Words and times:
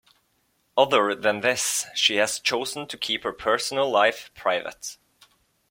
Other 0.75 1.13
than 1.13 1.41
this 1.41 1.85
she 1.93 2.15
has 2.15 2.39
chosen 2.39 2.87
to 2.87 2.97
keep 2.97 3.21
her 3.23 3.31
personal 3.31 3.87
life 3.91 4.31
private. 4.33 4.97